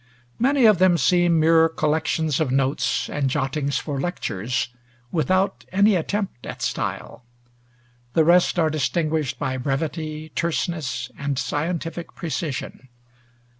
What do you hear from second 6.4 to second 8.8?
at style. The rest are